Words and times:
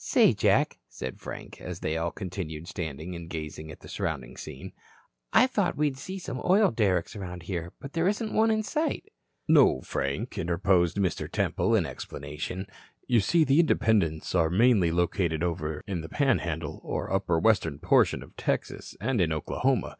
"Say, 0.00 0.32
Jack," 0.32 0.78
said 0.88 1.18
Frank, 1.18 1.60
as 1.60 1.80
they 1.80 1.96
all 1.96 2.12
continued 2.12 2.68
standing 2.68 3.16
and 3.16 3.28
gazing 3.28 3.72
at 3.72 3.80
the 3.80 3.88
surrounding 3.88 4.36
scene, 4.36 4.70
"I 5.32 5.48
thought 5.48 5.76
we'd 5.76 5.98
see 5.98 6.20
some 6.20 6.40
oil 6.44 6.70
derricks 6.70 7.16
around 7.16 7.42
here. 7.42 7.72
But 7.80 7.94
there 7.94 8.06
isn't 8.06 8.32
one 8.32 8.52
in 8.52 8.62
sight." 8.62 9.10
"No, 9.48 9.80
Frank," 9.80 10.38
interposed 10.38 10.98
Mr. 10.98 11.28
Temple, 11.28 11.74
in 11.74 11.84
explanation, 11.84 12.68
"you 13.08 13.18
see 13.18 13.42
the 13.42 13.58
Independents 13.58 14.36
are 14.36 14.50
mainly 14.50 14.92
located 14.92 15.42
over 15.42 15.82
in 15.88 16.00
the 16.02 16.08
Panhandle, 16.08 16.78
or 16.84 17.12
upper 17.12 17.40
western 17.40 17.80
portion 17.80 18.22
of 18.22 18.36
Texas 18.36 18.96
and 19.00 19.20
in 19.20 19.32
Oklahoma. 19.32 19.96